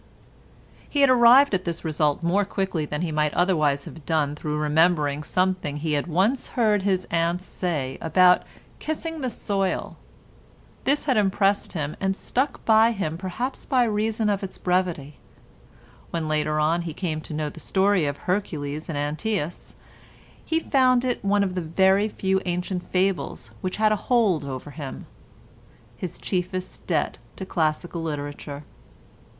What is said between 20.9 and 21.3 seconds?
it